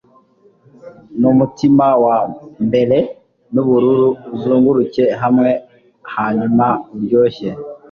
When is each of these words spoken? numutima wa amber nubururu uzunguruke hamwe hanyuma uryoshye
numutima 1.19 1.87
wa 2.03 2.17
amber 2.61 2.91
nubururu 3.53 4.09
uzunguruke 4.33 5.03
hamwe 5.21 5.51
hanyuma 6.13 6.65
uryoshye 6.93 7.49